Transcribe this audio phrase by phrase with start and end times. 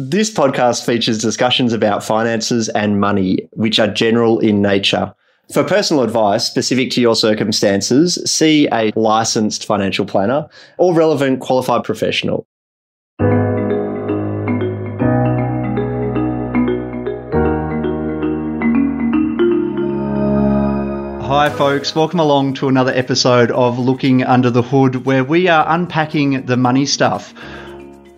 [0.00, 5.12] This podcast features discussions about finances and money, which are general in nature.
[5.52, 11.82] For personal advice specific to your circumstances, see a licensed financial planner or relevant qualified
[11.82, 12.46] professional.
[21.26, 21.96] Hi, folks.
[21.96, 26.56] Welcome along to another episode of Looking Under the Hood, where we are unpacking the
[26.56, 27.34] money stuff.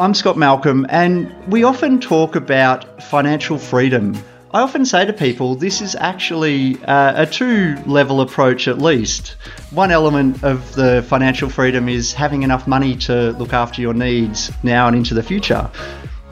[0.01, 4.17] I'm Scott Malcolm, and we often talk about financial freedom.
[4.51, 9.37] I often say to people, this is actually uh, a two level approach at least.
[9.73, 14.51] One element of the financial freedom is having enough money to look after your needs
[14.63, 15.71] now and into the future.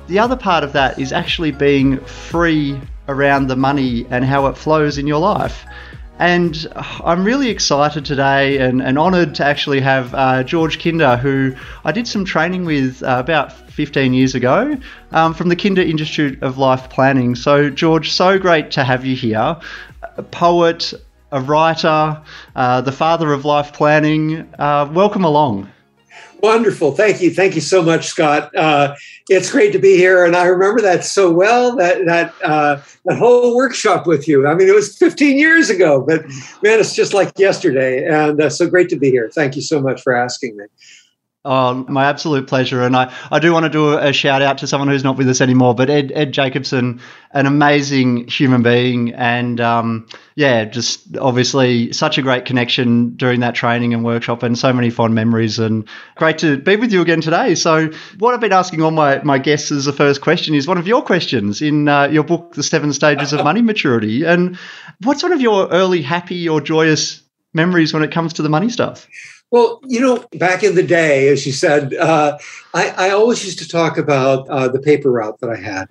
[0.06, 4.56] The other part of that is actually being free around the money and how it
[4.56, 5.66] flows in your life.
[6.18, 11.54] And I'm really excited today and, and honoured to actually have uh, George Kinder, who
[11.84, 14.76] I did some training with uh, about 15 years ago
[15.12, 17.36] um, from the Kinder Institute of Life Planning.
[17.36, 19.56] So, George, so great to have you here.
[20.16, 20.92] A poet,
[21.30, 22.20] a writer,
[22.56, 24.52] uh, the father of life planning.
[24.58, 25.70] Uh, welcome along.
[26.40, 26.92] Wonderful.
[26.92, 27.32] Thank you.
[27.32, 28.54] Thank you so much, Scott.
[28.54, 28.94] Uh,
[29.28, 30.24] it's great to be here.
[30.24, 34.46] And I remember that so well, that, that, uh, that whole workshop with you.
[34.46, 36.24] I mean, it was 15 years ago, but
[36.62, 38.06] man, it's just like yesterday.
[38.06, 39.28] And uh, so great to be here.
[39.34, 40.64] Thank you so much for asking me.
[41.44, 42.82] Oh, my absolute pleasure.
[42.82, 45.28] And I, I do want to do a shout out to someone who's not with
[45.28, 49.14] us anymore, but Ed, Ed Jacobson, an amazing human being.
[49.14, 54.58] And um, yeah, just obviously such a great connection during that training and workshop and
[54.58, 55.60] so many fond memories.
[55.60, 57.54] And great to be with you again today.
[57.54, 60.76] So, what I've been asking all my, my guests as the first question is one
[60.76, 64.24] of your questions in uh, your book, The Seven Stages of Money Maturity.
[64.24, 64.58] And
[65.02, 67.22] what's one of your early happy or joyous
[67.54, 69.06] memories when it comes to the money stuff?
[69.50, 72.38] Well, you know, back in the day, as you said, uh,
[72.74, 75.88] I, I, always used to talk about uh, the paper route that I had.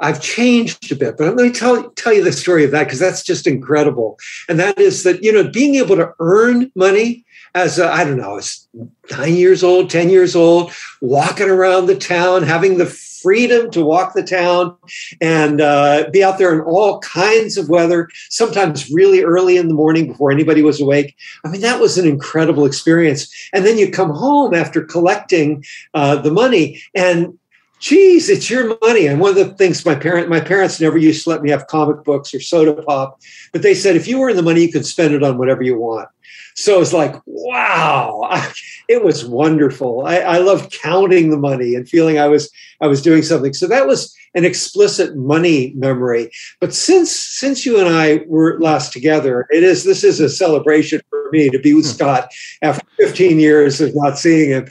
[0.00, 2.98] I've changed a bit, but let me tell, tell you the story of that because
[2.98, 4.18] that's just incredible.
[4.48, 8.38] And that is that, you know, being able to earn money as I don't know,
[8.38, 8.66] as
[9.10, 14.14] nine years old, 10 years old, walking around the town, having the freedom to walk
[14.14, 14.76] the town
[15.20, 19.74] and uh, be out there in all kinds of weather, sometimes really early in the
[19.74, 21.16] morning before anybody was awake.
[21.44, 23.32] I mean, that was an incredible experience.
[23.52, 25.64] And then you come home after collecting
[25.94, 27.38] uh, the money and
[27.82, 29.08] geez, it's your money.
[29.08, 31.66] And one of the things my parent, my parents never used to let me have
[31.66, 33.20] comic books or soda pop,
[33.52, 35.76] but they said if you earn the money, you could spend it on whatever you
[35.76, 36.08] want.
[36.54, 38.30] So it's like, wow,
[38.88, 40.06] it was wonderful.
[40.06, 42.50] I, I loved counting the money and feeling I was
[42.80, 43.52] I was doing something.
[43.52, 46.30] So that was an explicit money memory.
[46.60, 51.00] But since since you and I were last together, it is this is a celebration
[51.10, 51.92] for me to be with hmm.
[51.92, 54.68] Scott after 15 years of not seeing him.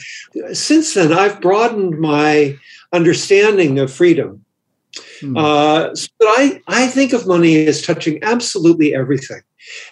[0.54, 2.58] Since then, I've broadened my
[2.94, 4.44] understanding of freedom.
[5.22, 5.38] Hmm.
[5.38, 9.41] Uh, so I, I think of money as touching absolutely everything.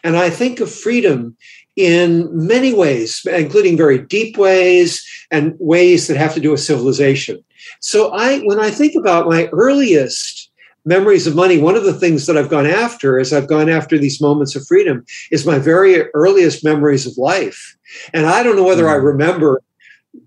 [0.03, 1.37] And I think of freedom
[1.75, 7.43] in many ways, including very deep ways and ways that have to do with civilization.
[7.79, 10.49] So I, when I think about my earliest
[10.85, 13.97] memories of money, one of the things that I've gone after as I've gone after
[13.97, 17.77] these moments of freedom is my very earliest memories of life.
[18.13, 19.05] And I don't know whether I hmm.
[19.05, 19.61] remember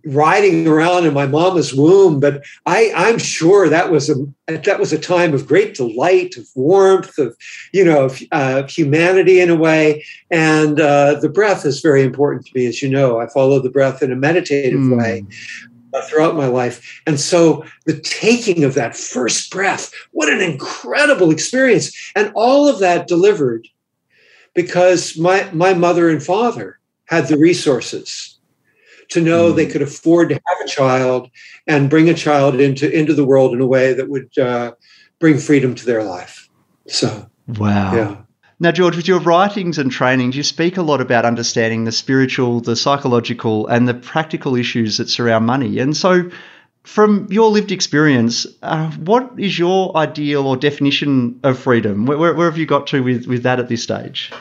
[0.05, 4.15] riding around in my mama's womb but i i'm sure that was a
[4.49, 7.37] that was a time of great delight of warmth of
[7.73, 10.05] you know of, uh, humanity in a way.
[10.31, 13.21] And uh, the breath is very important to me as you know.
[13.21, 14.99] I follow the breath in a meditative mm.
[14.99, 15.27] way
[15.95, 17.03] uh, throughout my life.
[17.07, 21.93] And so the taking of that first breath what an incredible experience.
[22.15, 23.69] And all of that delivered
[24.55, 28.39] because my my mother and father had the resources
[29.13, 29.57] to know mm.
[29.57, 31.31] they could afford to have a child
[31.67, 34.73] and bring a child into into the world in a way that would uh,
[35.19, 36.49] bring freedom to their life.
[36.87, 38.17] So wow, yeah.
[38.61, 42.61] Now, George, with your writings and trainings, you speak a lot about understanding the spiritual,
[42.61, 45.81] the psychological, and the practical issues that surround money.
[45.81, 46.31] And so,
[46.85, 52.07] from your lived experience, uh, what is your ideal or definition of freedom?
[52.07, 54.33] Where, where, where have you got to with, with that at this stage?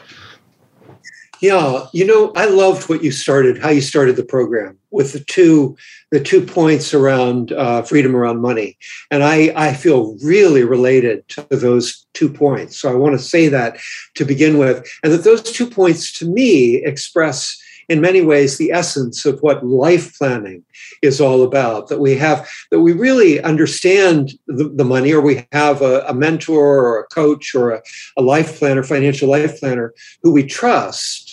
[1.42, 5.22] Yeah, you know, I loved what you started, how you started the program with the
[5.22, 5.76] two,
[6.12, 8.78] the two points around uh, freedom around money,
[9.10, 12.78] and I I feel really related to those two points.
[12.78, 13.80] So I want to say that
[14.16, 17.60] to begin with, and that those two points to me express
[17.90, 20.64] in many ways the essence of what life planning
[21.02, 21.88] is all about.
[21.88, 26.14] That we have that we really understand the, the money or we have a, a,
[26.14, 27.82] mentor or a coach or a,
[28.16, 31.31] a life planner financial life planner who we trust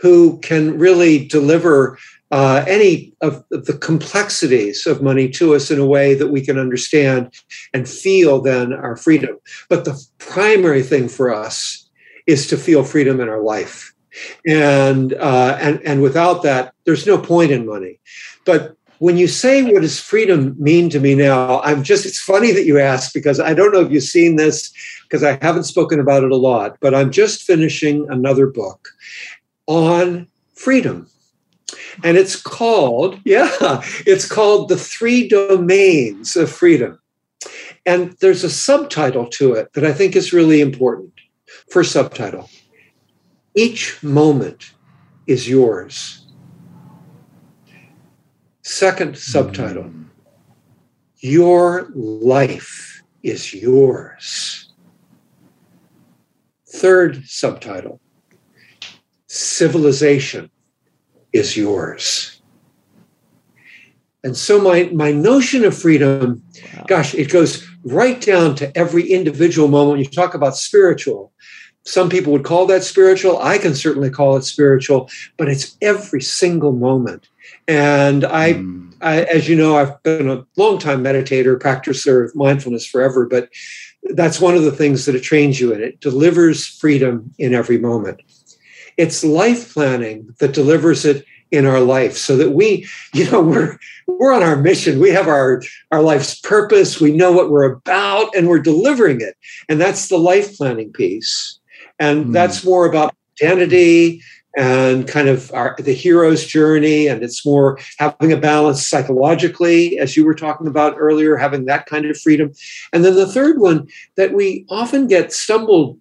[0.00, 1.98] who can really deliver
[2.30, 6.58] uh, any of the complexities of money to us in a way that we can
[6.58, 7.32] understand
[7.74, 9.36] and feel then our freedom.
[9.68, 11.88] But the primary thing for us
[12.26, 13.92] is to feel freedom in our life.
[14.46, 17.98] And, uh, and, and without that, there's no point in money.
[18.44, 22.52] But when you say what does freedom mean to me now, I'm just, it's funny
[22.52, 24.72] that you ask because I don't know if you've seen this
[25.02, 28.90] because I haven't spoken about it a lot, but I'm just finishing another book
[29.70, 31.06] on freedom.
[32.02, 33.48] And it's called, yeah,
[34.04, 36.98] it's called The Three Domains of Freedom.
[37.86, 41.12] And there's a subtitle to it that I think is really important.
[41.70, 42.50] First subtitle
[43.54, 44.72] Each moment
[45.28, 46.26] is yours.
[48.62, 50.02] Second subtitle hmm.
[51.20, 54.72] Your life is yours.
[56.66, 57.99] Third subtitle
[59.32, 60.50] Civilization
[61.32, 62.42] is yours.
[64.24, 66.42] And so my, my notion of freedom,
[66.88, 70.00] gosh, it goes right down to every individual moment.
[70.00, 71.32] You talk about spiritual.
[71.84, 73.38] Some people would call that spiritual.
[73.38, 77.28] I can certainly call it spiritual, but it's every single moment.
[77.68, 78.92] And I, mm.
[79.00, 83.48] I as you know, I've been a long time meditator, practicer of mindfulness forever, but
[84.02, 85.80] that's one of the things that it trains you in.
[85.80, 88.22] It delivers freedom in every moment.
[89.00, 93.78] It's life planning that delivers it in our life so that we, you know, we're
[94.06, 95.00] we're on our mission.
[95.00, 97.00] We have our our life's purpose.
[97.00, 99.36] We know what we're about and we're delivering it.
[99.68, 101.58] And that's the life planning piece.
[101.98, 102.32] And mm.
[102.32, 104.22] that's more about identity
[104.56, 110.16] and kind of our, the hero's journey and it's more having a balance psychologically as
[110.16, 112.50] you were talking about earlier having that kind of freedom
[112.92, 113.86] and then the third one
[114.16, 116.00] that we often get stumbled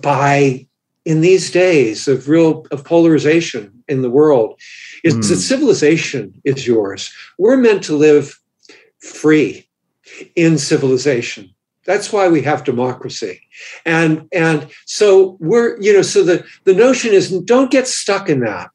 [0.00, 0.66] by
[1.04, 4.60] in these days of real of polarization in the world
[5.04, 5.28] is mm.
[5.28, 7.12] that civilization is yours.
[7.38, 8.38] We're meant to live
[9.00, 9.68] free
[10.36, 11.52] in civilization.
[11.84, 13.40] That's why we have democracy.
[13.84, 18.40] And and so we're, you know, so the, the notion is don't get stuck in
[18.40, 18.70] that.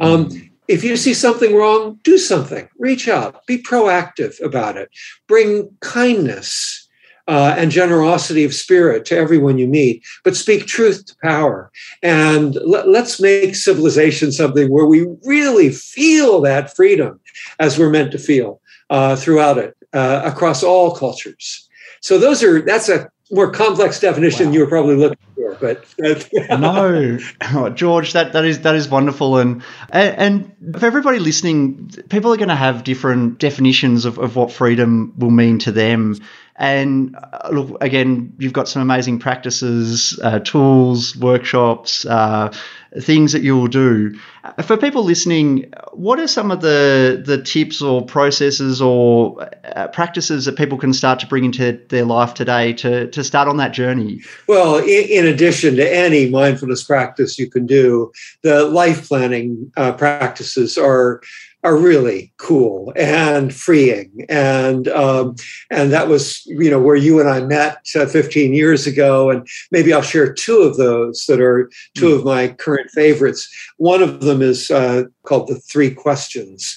[0.00, 0.50] Um, mm.
[0.68, 2.68] If you see something wrong, do something.
[2.78, 3.46] Reach out.
[3.46, 4.90] Be proactive about it.
[5.28, 6.81] Bring kindness
[7.28, 11.70] uh, and generosity of spirit to everyone you meet, but speak truth to power.
[12.02, 17.20] And let, us make civilization something where we really feel that freedom
[17.58, 18.60] as we're meant to feel
[18.90, 21.68] uh, throughout it, uh, across all cultures.
[22.00, 24.52] So those are that's a more complex definition wow.
[24.52, 25.84] you were probably looking for, but
[26.60, 27.18] no,
[27.54, 32.36] oh, George, that, that is that is wonderful, and, and for everybody listening, people are
[32.36, 36.16] going to have different definitions of, of what freedom will mean to them.
[36.56, 42.52] And uh, look, again, you've got some amazing practices, uh, tools, workshops, uh,
[43.00, 44.18] things that you will do.
[44.44, 49.88] Uh, for people listening, what are some of the the tips or processes or uh,
[49.88, 53.56] practices that people can start to bring into their life today to to start on
[53.56, 54.20] that journey?
[54.46, 58.12] Well, in, in addition to any mindfulness practice you can do,
[58.42, 61.22] the life planning uh, practices are
[61.64, 64.26] are really cool and freeing.
[64.28, 65.36] And um,
[65.70, 69.30] and that was you know where you and I met uh, 15 years ago.
[69.30, 72.18] And maybe I'll share two of those that are two mm.
[72.18, 73.48] of my current favorites.
[73.76, 76.76] One of them is uh, called the three questions.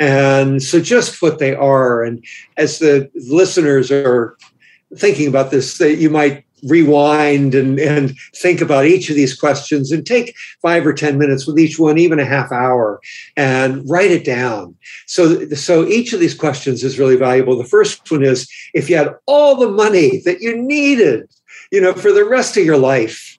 [0.00, 2.02] And so just what they are.
[2.02, 2.24] And
[2.56, 4.36] as the listeners are
[4.96, 9.92] thinking about this that you might rewind and, and think about each of these questions
[9.92, 13.00] and take five or 10 minutes with each one, even a half hour,
[13.36, 14.74] and write it down.
[15.06, 17.56] So, so each of these questions is really valuable.
[17.56, 21.28] The first one is if you had all the money that you needed,
[21.70, 23.38] you know, for the rest of your life,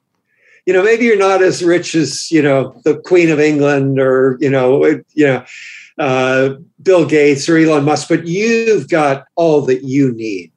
[0.66, 4.36] you know, maybe you're not as rich as, you know, the Queen of England or,
[4.40, 5.44] you know, you know,
[5.98, 10.52] uh, Bill Gates or Elon Musk, but you've got all that you need.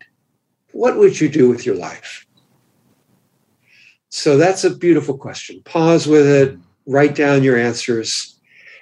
[0.72, 2.26] What would you do with your life?
[4.10, 5.62] So that's a beautiful question.
[5.66, 8.40] Pause with it, write down your answers,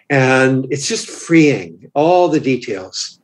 [0.09, 3.19] and it's just freeing all the details.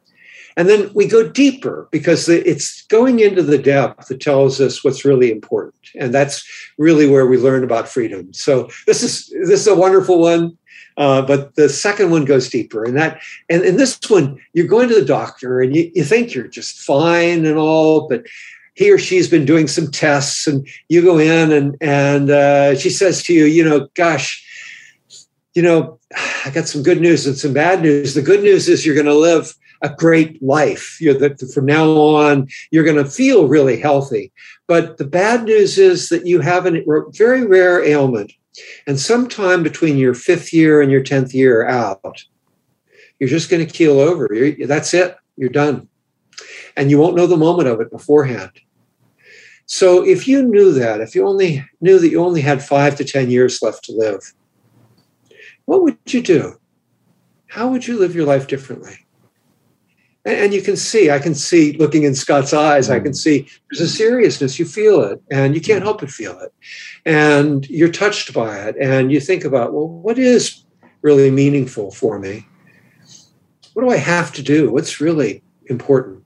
[0.55, 5.03] And then we go deeper because it's going into the depth that tells us what's
[5.05, 5.75] really important.
[5.95, 8.31] And that's really where we learn about freedom.
[8.33, 10.57] So this is this is a wonderful one.
[10.95, 13.19] Uh, but the second one goes deeper and that
[13.50, 16.79] and in this one you're going to the doctor and you, you think you're just
[16.81, 18.24] fine and all but
[18.74, 22.89] he or she's been doing some tests and you go in and and uh, she
[22.89, 24.44] says to you you know gosh
[25.53, 26.00] you know
[26.46, 29.06] i got some good news and some bad news the good news is you're going
[29.06, 33.80] to live a great life you're that from now on you're going to feel really
[33.80, 34.32] healthy
[34.68, 38.32] but the bad news is that you have a very rare ailment
[38.88, 42.24] And sometime between your fifth year and your 10th year out,
[43.20, 44.30] you're just going to keel over.
[44.32, 45.15] You're, that's it.
[45.38, 45.88] You're done.
[46.75, 48.52] And you won't know the moment of it beforehand.
[49.66, 53.06] So if you knew that, if you only knew that you only had five to
[53.06, 54.34] 10 years left to live,
[55.66, 56.60] what would you do?
[57.48, 58.98] How would you live your life differently?
[60.25, 63.16] And, you can see, I can see looking in Scott's eyes, I can mm.
[63.16, 64.58] see there's a seriousness.
[64.58, 66.54] You feel it and you can't help but feel it.
[67.06, 68.78] And you're touched by it.
[68.80, 70.63] And you think about, well, what is
[71.02, 72.48] really meaningful for me?
[73.74, 74.72] What do I have to do?
[74.72, 76.23] What's really important?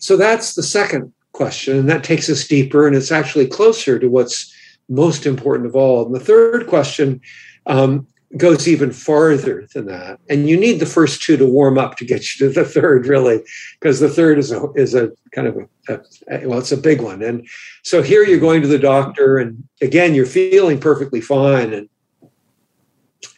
[0.00, 1.78] So that's the second question.
[1.78, 4.52] And that takes us deeper and it's actually closer to what's
[4.88, 6.04] most important of all.
[6.04, 7.20] And the third question
[7.66, 10.20] um, goes even farther than that.
[10.28, 13.06] And you need the first two to warm up to get you to the third,
[13.06, 13.42] really,
[13.78, 15.56] because the third is a is a kind of
[15.88, 17.22] a, a, well, it's a big one.
[17.22, 17.46] And
[17.82, 21.88] so here you're going to the doctor, and again you're feeling perfectly fine, and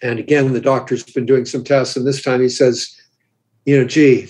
[0.03, 2.95] and again the doctor's been doing some tests, and this time he says,
[3.65, 4.29] you know, gee,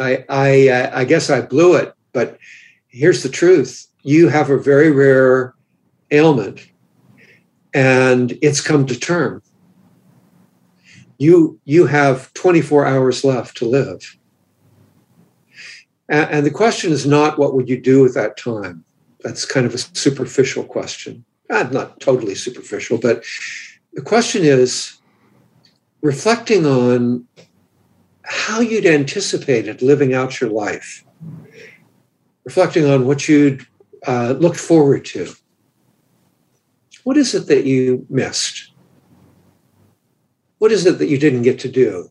[0.00, 2.38] I I uh, I guess I blew it, but
[2.88, 5.54] here's the truth: you have a very rare
[6.10, 6.66] ailment,
[7.74, 9.42] and it's come to term.
[11.18, 14.16] You you have 24 hours left to live.
[16.08, 18.84] And, and, the question is not what would you do with that time.
[19.20, 21.24] That's kind of a superficial question.
[21.48, 23.24] Uh, not totally superficial but
[23.92, 24.98] the question is
[26.00, 27.26] reflecting on
[28.24, 31.04] how you'd anticipated living out your life
[32.44, 33.66] reflecting on what you'd
[34.06, 35.32] uh, looked forward to
[37.04, 38.72] what is it that you missed
[40.62, 42.08] what is it that you didn't get to do?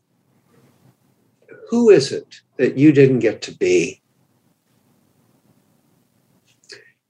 [1.70, 4.02] Who is it that you didn't get to be?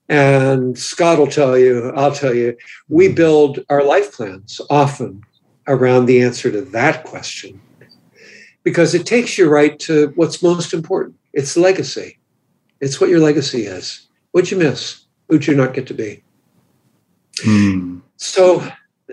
[0.08, 2.56] And Scott will tell you, I'll tell you,
[2.88, 5.24] we build our life plans often
[5.66, 7.60] around the answer to that question
[8.62, 11.16] because it takes you right to what's most important.
[11.32, 12.18] It's legacy.
[12.80, 14.08] It's what your legacy is.
[14.32, 15.04] What'd you miss?
[15.28, 16.22] Who'd you not get to be?
[17.42, 18.00] Hmm.
[18.16, 18.66] So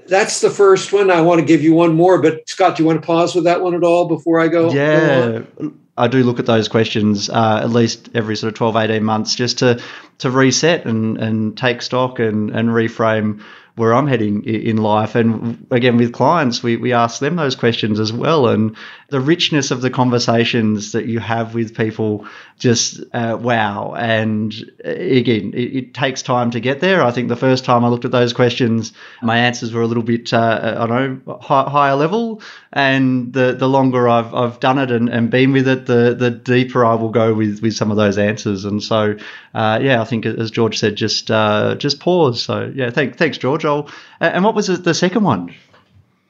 [0.08, 1.12] that's the first one.
[1.12, 3.46] I want to give you one more, but Scott, do you want to pause with
[3.46, 4.72] that one at all before I go?
[4.72, 5.42] Yeah.
[5.60, 9.04] Go I do look at those questions uh, at least every sort of 12, 18
[9.04, 9.82] months just to
[10.20, 13.42] to reset and, and take stock and, and reframe
[13.76, 15.16] where I'm heading in life.
[15.16, 18.48] And again, with clients, we, we ask them those questions as well.
[18.48, 18.76] And
[19.10, 23.94] the richness of the conversations that you have with people, just uh, wow.
[23.94, 24.54] And
[24.86, 27.04] uh, again, it, it, takes time to get there.
[27.04, 30.04] I think the first time I looked at those questions, my answers were a little
[30.04, 32.42] bit, uh, I don't know, high, higher level.
[32.72, 36.30] And the, the longer I've, I've done it and, and been with it, the, the
[36.30, 38.66] deeper I will go with, with some of those answers.
[38.66, 39.16] And so,
[39.54, 42.42] uh, yeah, I think as George said, just uh, just pause.
[42.42, 43.66] So yeah, thank, thanks, George.
[43.66, 43.90] I'll,
[44.20, 45.56] and what was the second one?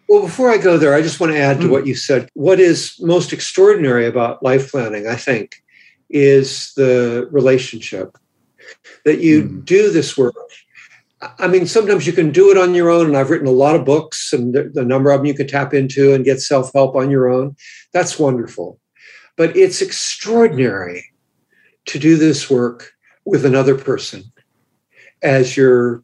[0.10, 1.70] Well, before I go there, I just want to add to mm.
[1.70, 2.30] what you said.
[2.34, 5.62] What is most extraordinary about life planning, I think,
[6.10, 8.18] is the relationship
[9.06, 9.66] that you mm.
[9.66, 10.34] do this work.
[11.22, 13.76] I mean, sometimes you can do it on your own, and I've written a lot
[13.76, 16.96] of books, and the number of them you can tap into and get self help
[16.96, 17.56] on your own.
[17.94, 18.80] That's wonderful.
[19.38, 21.06] But it's extraordinary
[21.86, 22.94] to do this work
[23.26, 24.24] with another person
[25.22, 26.04] as your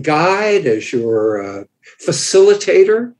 [0.00, 1.64] guide, as your uh,
[2.00, 3.14] facilitator,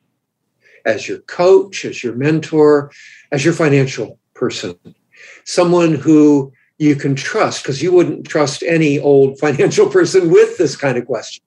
[0.84, 2.90] as your coach, as your mentor,
[3.30, 4.76] as your financial person,
[5.44, 10.76] someone who you can trust, because you wouldn't trust any old financial person with this
[10.76, 11.42] kind of question.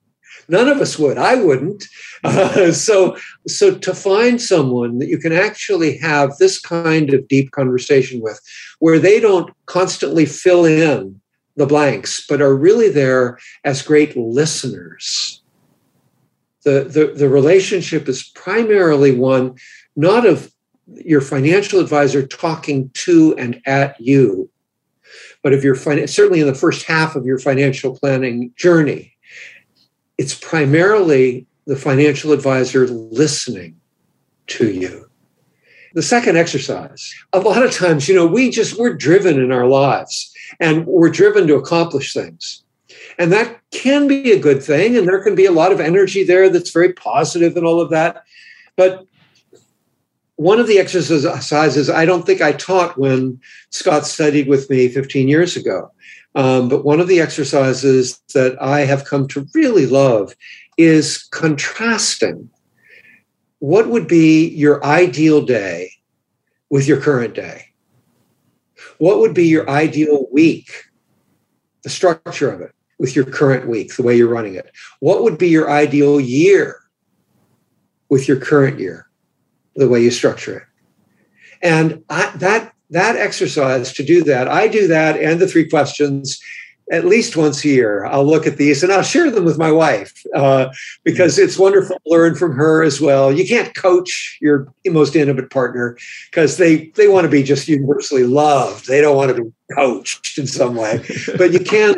[0.48, 1.18] None of us would.
[1.18, 1.86] I wouldn't.
[2.24, 7.52] Uh, so, so to find someone that you can actually have this kind of deep
[7.52, 8.40] conversation with,
[8.80, 11.20] where they don't constantly fill in
[11.56, 15.42] the blanks, but are really there as great listeners.
[16.66, 19.56] The, the, the relationship is primarily one
[19.96, 20.52] not of
[20.88, 24.50] your financial advisor talking to and at you,
[25.42, 29.16] but of your fin- certainly in the first half of your financial planning journey.
[30.18, 33.80] It's primarily the financial advisor listening
[34.48, 35.10] to you.
[35.94, 39.68] The second exercise, a lot of times, you know, we just, we're driven in our
[39.68, 42.65] lives and we're driven to accomplish things.
[43.18, 44.98] And that can be a good thing.
[44.98, 47.90] And there can be a lot of energy there that's very positive and all of
[47.92, 48.24] that.
[48.76, 49.06] But
[50.36, 55.28] one of the exercises I don't think I taught when Scott studied with me 15
[55.28, 55.92] years ago.
[56.36, 60.36] Um, but one of the exercises that I have come to really love
[60.78, 62.50] is contrasting
[63.60, 65.92] what would be your ideal day
[66.70, 67.66] with your current day
[68.98, 70.86] what would be your ideal week?
[71.84, 72.75] The structure of it.
[73.00, 74.72] With your current week, the way you're running it?
[75.00, 76.80] What would be your ideal year
[78.10, 79.08] with your current year,
[79.76, 80.64] the way you structure it?
[81.62, 86.40] And I, that that exercise to do that, I do that and the three questions
[86.92, 88.06] at least once a year.
[88.06, 90.68] I'll look at these and I'll share them with my wife uh,
[91.04, 93.32] because it's wonderful to learn from her as well.
[93.32, 95.98] You can't coach your most intimate partner
[96.30, 98.88] because they they want to be just universally loved.
[98.88, 101.04] They don't want to be coached in some way,
[101.38, 101.96] but you can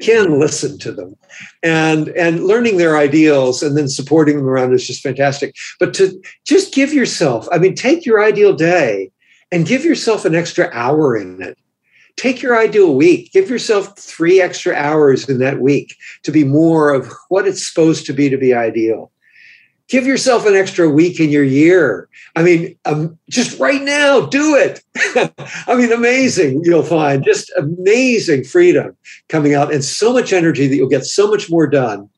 [0.00, 1.16] can listen to them.
[1.62, 5.54] And and learning their ideals and then supporting them around is just fantastic.
[5.78, 9.10] But to just give yourself i mean take your ideal day
[9.50, 11.58] and give yourself an extra hour in it.
[12.16, 13.32] Take your ideal week.
[13.32, 18.06] Give yourself three extra hours in that week to be more of what it's supposed
[18.06, 19.12] to be to be ideal
[19.88, 22.08] give yourself an extra week in your year.
[22.36, 24.82] I mean, um, just right now, do it.
[25.66, 26.62] I mean, amazing.
[26.64, 28.96] You'll find just amazing freedom
[29.28, 32.08] coming out and so much energy that you'll get so much more done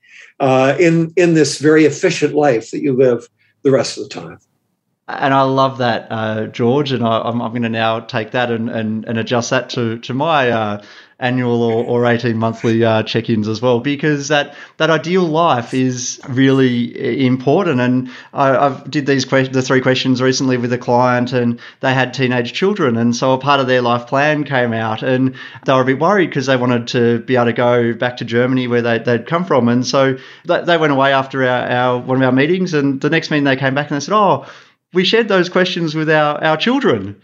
[0.40, 3.28] uh, in in this very efficient life that you live
[3.62, 4.38] the rest of the time.
[5.08, 6.92] And I love that, uh, George.
[6.92, 10.14] And I, am going to now take that and, and, and adjust that to to
[10.14, 10.82] my uh,
[11.20, 16.20] annual or, or 18 monthly uh, check-ins as well because that that ideal life is
[16.28, 17.80] really important.
[17.80, 21.94] And I, have did these questions the three questions recently with a client and they
[21.94, 22.96] had teenage children.
[22.96, 25.36] And so a part of their life plan came out and
[25.66, 28.24] they were a bit worried because they wanted to be able to go back to
[28.24, 29.68] Germany where they, they'd come from.
[29.68, 33.30] And so they went away after our, our one of our meetings and the next
[33.30, 34.46] meeting they came back and they said oh
[34.92, 37.20] we shared those questions with our, our children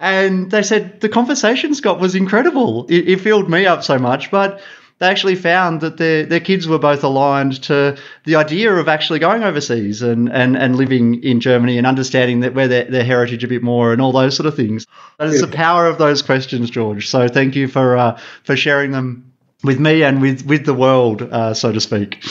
[0.00, 2.86] and they said the conversation, Scott, was incredible.
[2.88, 4.60] It, it filled me up so much, but
[4.98, 9.18] they actually found that their, their kids were both aligned to the idea of actually
[9.18, 13.44] going overseas and, and, and living in Germany and understanding that where their, their heritage
[13.44, 14.86] a bit more and all those sort of things.
[15.18, 17.08] That is the power of those questions, George.
[17.08, 19.32] So thank you for uh, for sharing them
[19.62, 22.22] with me and with, with the world, uh, so to speak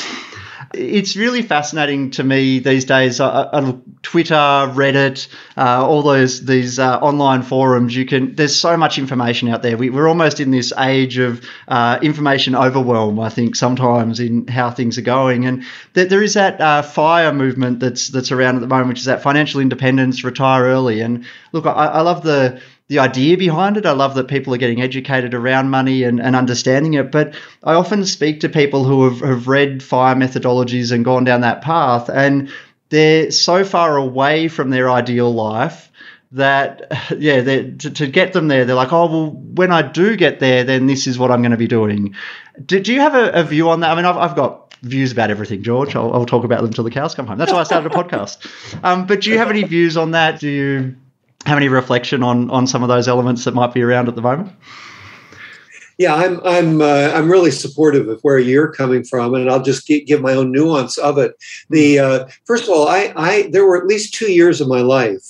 [0.74, 3.20] it's really fascinating to me these days.
[3.20, 7.96] Uh, uh, Twitter, Reddit, uh, all those these uh, online forums.
[7.96, 8.36] You can.
[8.36, 9.78] There's so much information out there.
[9.78, 13.20] We, are almost in this age of uh, information overwhelm.
[13.20, 17.32] I think sometimes in how things are going, and th- there is that uh, fire
[17.32, 21.02] movement that's that's around at the moment, which is that financial independence, retire early.
[21.02, 22.62] And look, I, I love the
[22.94, 23.88] the idea behind it.
[23.88, 27.12] I love that people are getting educated around money and, and understanding it.
[27.12, 31.42] But I often speak to people who have, have read fire methodologies and gone down
[31.42, 32.52] that path, and
[32.90, 35.92] they're so far away from their ideal life
[36.34, 40.40] that yeah to, to get them there they're like oh well when i do get
[40.40, 42.16] there then this is what i'm going to be doing.
[42.66, 43.92] Do, do you have a, a, view on that?
[43.92, 45.96] I mean I've, I've got views about everything george.
[45.96, 47.38] I'll, I'll, talk about them until the cows come home.
[47.38, 48.38] That's why i started a podcast.
[48.84, 50.40] Um, but do you have any views on that?
[50.40, 50.96] Do you
[51.46, 54.22] have any reflection on on some of those elements that might be around at the
[54.22, 54.52] moment?
[55.98, 59.88] Yeah, I'm I'm uh, I'm really supportive of where you're coming from, and I'll just
[59.88, 61.36] give my own nuance of it.
[61.70, 64.82] The uh, first of all, I I there were at least two years of my
[64.82, 65.24] life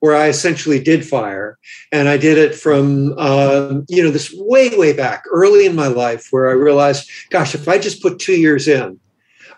[0.00, 1.58] where I essentially did fire,
[1.92, 5.86] and I did it from uh, you know this way way back early in my
[5.86, 8.98] life, where I realized, gosh, if I just put two years in,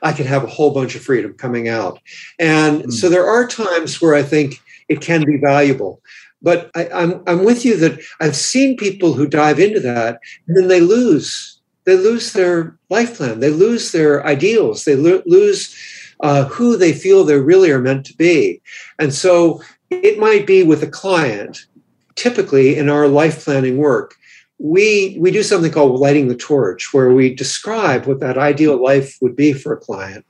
[0.03, 2.01] I could have a whole bunch of freedom coming out.
[2.39, 2.93] And mm.
[2.93, 6.01] so there are times where I think it can be valuable.
[6.43, 10.19] But I, am I'm, I'm with you that I've seen people who dive into that
[10.47, 11.61] and then they lose.
[11.85, 13.41] They lose their life plan.
[13.41, 14.85] They lose their ideals.
[14.85, 15.75] They lo- lose
[16.21, 18.61] uh, who they feel they really are meant to be.
[18.99, 21.67] And so it might be with a client.
[22.15, 24.15] Typically, in our life planning work,
[24.59, 29.17] we we do something called lighting the torch, where we describe what that ideal life
[29.21, 30.25] would be for a client,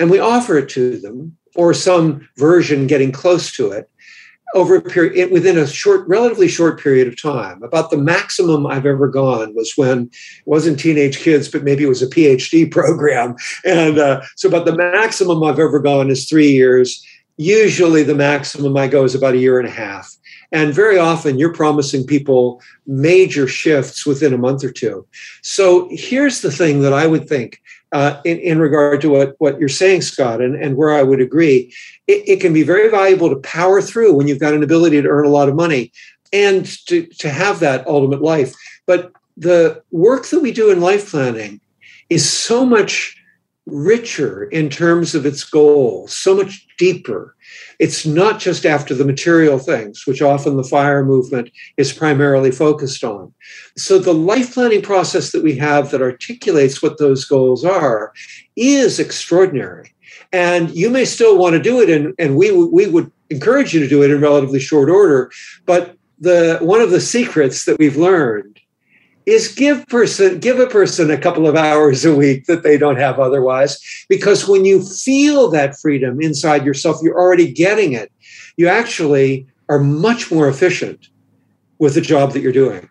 [0.00, 3.88] and we offer it to them or some version getting close to it
[4.54, 7.62] over a period within a short relatively short period of time.
[7.62, 11.88] About the maximum i've ever gone was when it wasn't teenage kids but maybe it
[11.88, 13.36] was a phd program.
[13.64, 17.04] And uh, so about the maximum i've ever gone is three years.
[17.36, 20.14] Usually the maximum i go is about a year and a half.
[20.52, 25.04] And very often you're promising people major shifts within a month or two.
[25.42, 27.60] So here's the thing that i would think
[27.92, 31.20] uh, in, in regard to what, what you're saying, Scott, and, and where I would
[31.20, 31.72] agree.
[32.06, 35.08] It, it can be very valuable to power through when you've got an ability to
[35.08, 35.92] earn a lot of money
[36.32, 38.54] and to, to have that ultimate life.
[38.86, 41.60] But the work that we do in life planning
[42.10, 43.16] is so much
[43.66, 47.34] richer in terms of its goals, so much deeper.
[47.78, 53.02] It's not just after the material things, which often the fire movement is primarily focused
[53.04, 53.34] on.
[53.76, 58.12] So, the life planning process that we have that articulates what those goals are
[58.54, 59.92] is extraordinary.
[60.32, 63.80] And you may still want to do it, and, and we, we would encourage you
[63.80, 65.30] to do it in relatively short order.
[65.66, 68.55] But the one of the secrets that we've learned
[69.26, 72.96] is give person give a person a couple of hours a week that they don't
[72.96, 78.10] have otherwise because when you feel that freedom inside yourself you're already getting it.
[78.56, 81.08] You actually are much more efficient
[81.78, 82.88] with the job that you're doing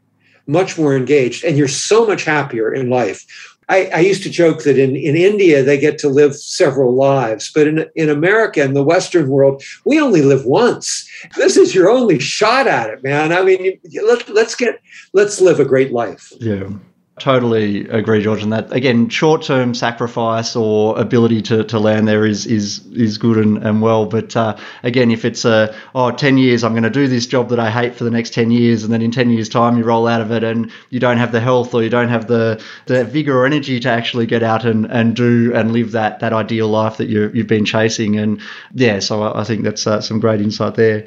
[0.48, 4.64] much more engaged and you're so much happier in life I, I, used to joke
[4.64, 8.76] that in, in India they get to live several lives, but in, in America and
[8.76, 11.10] the Western world, we only live once.
[11.36, 13.32] This is your only shot at it, man.
[13.32, 14.80] I mean, let, let's get
[15.14, 16.32] let's live a great life.
[16.40, 16.70] Yeah.
[17.18, 18.74] Totally agree, George, and that.
[18.74, 23.82] Again, short-term sacrifice or ability to, to land there is is is good and, and
[23.82, 24.06] well.
[24.06, 27.48] But uh, again, if it's a oh 10 years, I'm going to do this job
[27.52, 29.86] that I hate for the next 10 years, and then in 10 years' time you
[29.86, 32.62] roll out of it and you don't have the health or you don't have the,
[32.88, 36.34] the vigor or energy to actually get out and, and do and live that that
[36.34, 38.18] ideal life that you you've been chasing.
[38.20, 38.42] And
[38.74, 41.06] yeah, so I, I think that's uh, some great insight there.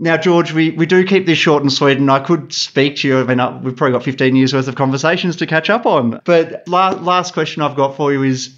[0.00, 3.08] Now, George, we, we do keep this short and sweet, and I could speak to
[3.08, 3.18] you.
[3.18, 6.20] I mean, we've probably got 15 years worth of conversations to catch up on.
[6.24, 8.54] But la- last question I've got for you is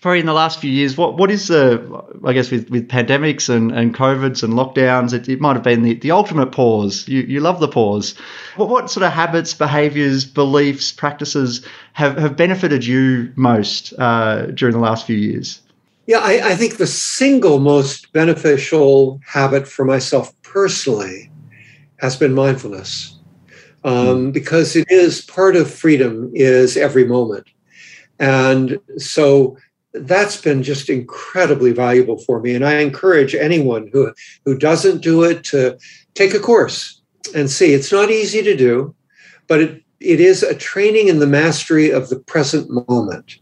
[0.00, 3.48] probably in the last few years, what what is the, I guess, with, with pandemics
[3.54, 7.06] and, and COVIDs and lockdowns, it, it might have been the, the ultimate pause.
[7.06, 8.16] You, you love the pause.
[8.56, 14.72] What, what sort of habits, behaviors, beliefs, practices have, have benefited you most uh, during
[14.72, 15.60] the last few years?
[16.06, 21.30] Yeah, I, I, think the single most beneficial habit for myself personally
[21.98, 23.18] has been mindfulness,
[23.84, 24.30] um, hmm.
[24.30, 27.46] because it is part of freedom is every moment,
[28.18, 29.56] and so
[29.92, 32.54] that's been just incredibly valuable for me.
[32.54, 34.12] And I encourage anyone who
[34.44, 35.78] who doesn't do it to
[36.14, 37.00] take a course
[37.34, 37.72] and see.
[37.74, 38.94] It's not easy to do,
[39.46, 43.38] but it it is a training in the mastery of the present moment.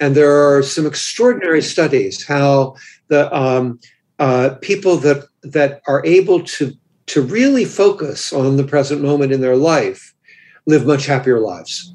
[0.00, 2.76] And there are some extraordinary studies how
[3.08, 3.80] the um,
[4.18, 6.72] uh, people that that are able to
[7.06, 10.14] to really focus on the present moment in their life
[10.66, 11.94] live much happier lives.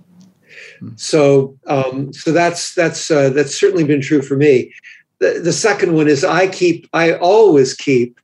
[0.80, 0.90] Hmm.
[0.96, 4.74] So, um, so that's that's uh, that's certainly been true for me.
[5.20, 8.20] The, the second one is I keep I always keep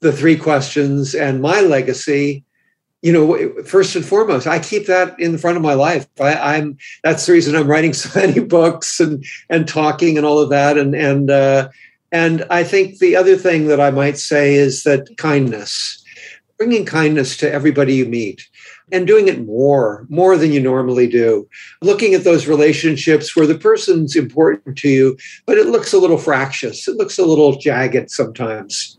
[0.00, 2.44] the three questions and my legacy
[3.02, 6.56] you know first and foremost i keep that in the front of my life I,
[6.56, 10.50] am that's the reason i'm writing so many books and and talking and all of
[10.50, 11.68] that and and uh,
[12.12, 16.04] and i think the other thing that i might say is that kindness
[16.58, 18.48] bringing kindness to everybody you meet
[18.90, 21.48] and doing it more more than you normally do.
[21.82, 25.16] Looking at those relationships where the person's important to you
[25.46, 28.98] but it looks a little fractious it looks a little jagged sometimes.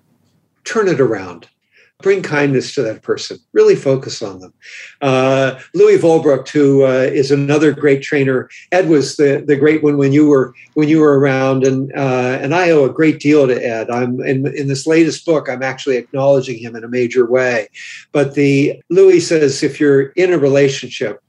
[0.63, 1.47] Turn it around
[2.01, 3.37] bring kindness to that person.
[3.51, 4.53] Really focus on them.
[5.01, 8.49] Uh, louis volbrucht who uh, is another great trainer.
[8.71, 11.65] Ed was the, the great one when you were when you were around.
[11.65, 13.89] And uh, and i owe a great deal to ed.
[13.89, 17.67] I'm in, in this latest book i'm actually acknowledging him in a major way.
[18.11, 21.21] But the louis says if you're in a relationship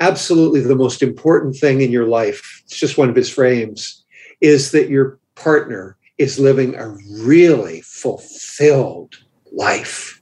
[0.00, 4.04] absolutely the most important thing in your life it's just one of his frames
[4.40, 6.88] is that your partner is living a
[7.22, 9.16] really fulfilled
[9.56, 10.20] life.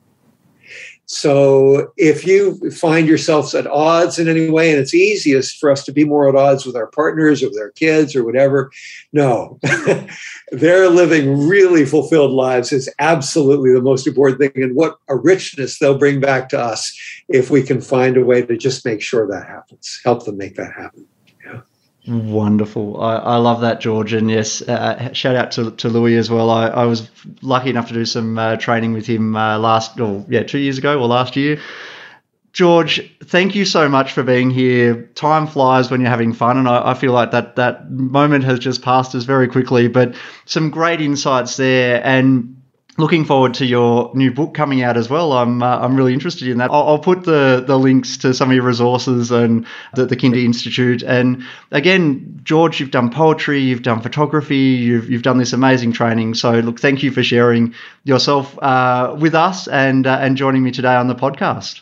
[1.12, 5.84] So if you find yourselves at odds in any way, and it's easiest for us
[5.84, 8.70] to be more at odds with our partners or with our kids or whatever,
[9.12, 9.58] no,
[10.52, 14.62] they're living really fulfilled lives is absolutely the most important thing.
[14.62, 18.40] And what a richness they'll bring back to us if we can find a way
[18.40, 21.06] to just make sure that happens, help them make that happen.
[22.06, 23.00] Wonderful.
[23.00, 24.12] I, I love that, George.
[24.12, 26.50] And yes, uh, shout out to, to Louis as well.
[26.50, 27.08] I, I was
[27.42, 30.78] lucky enough to do some uh, training with him uh, last, or yeah, two years
[30.78, 31.60] ago or last year.
[32.52, 35.04] George, thank you so much for being here.
[35.14, 38.58] Time flies when you're having fun, and I, I, feel like that that moment has
[38.58, 39.88] just passed us very quickly.
[39.88, 42.61] But some great insights there, and
[42.98, 45.32] looking forward to your new book coming out as well.
[45.32, 46.70] I'm uh, I'm really interested in that.
[46.70, 50.38] I'll, I'll, put the the links to some of your resources and the, the Kinder
[50.38, 51.02] Institute.
[51.02, 56.34] And again, George, you've done poetry, you've done photography, you've you've done this amazing training.
[56.34, 57.74] So look, thank you for sharing
[58.04, 61.80] yourself uh, with us and uh, and joining me today on the podcast.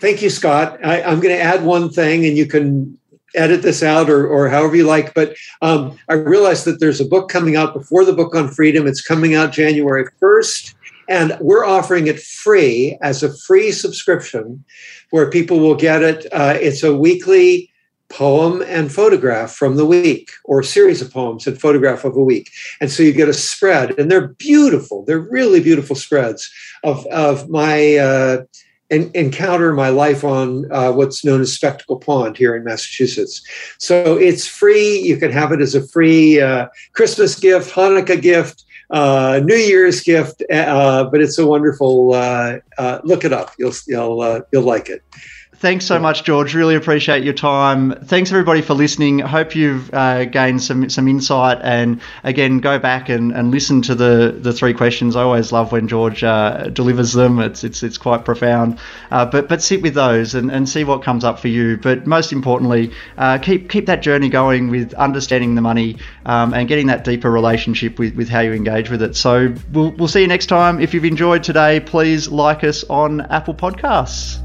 [0.00, 0.78] Thank you, Scott.
[0.84, 2.98] I, I'm going to add one thing, and you can
[3.34, 5.14] edit this out or, or however you like.
[5.14, 8.86] But um, I realized that there's a book coming out before the book on freedom.
[8.86, 10.74] It's coming out January 1st.
[11.08, 14.64] And we're offering it free as a free subscription
[15.10, 16.26] where people will get it.
[16.32, 17.70] Uh, it's a weekly
[18.10, 22.50] poem and photograph from the week or series of poems and photograph of a week.
[22.80, 25.04] And so you get a spread, and they're beautiful.
[25.04, 26.50] They're really beautiful spreads
[26.84, 27.96] of, of my.
[27.96, 28.42] Uh,
[28.90, 33.42] and encounter my life on uh, what's known as Spectacle Pond here in Massachusetts.
[33.78, 35.00] So it's free.
[35.00, 40.00] You can have it as a free uh, Christmas gift, Hanukkah gift, uh, New Year's
[40.00, 40.42] gift.
[40.50, 42.14] Uh, but it's a wonderful.
[42.14, 43.52] Uh, uh, look it up.
[43.58, 45.02] You'll you'll you'll like it.
[45.60, 46.54] Thanks so much, George.
[46.54, 47.90] Really appreciate your time.
[48.04, 49.18] Thanks everybody for listening.
[49.18, 51.58] Hope you've uh, gained some some insight.
[51.62, 55.16] And again, go back and, and listen to the, the three questions.
[55.16, 57.40] I always love when George uh, delivers them.
[57.40, 58.78] It's it's it's quite profound.
[59.10, 61.76] Uh, but but sit with those and, and see what comes up for you.
[61.76, 66.68] But most importantly, uh, keep keep that journey going with understanding the money um, and
[66.68, 69.16] getting that deeper relationship with, with how you engage with it.
[69.16, 70.78] So we'll we'll see you next time.
[70.78, 74.38] If you've enjoyed today, please like us on Apple Podcasts.